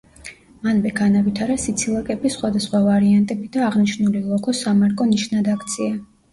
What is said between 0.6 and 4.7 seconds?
მანვე განავითარა სიცილაკების სხვადასხვა ვარიანტები და აღნიშნული ლოგო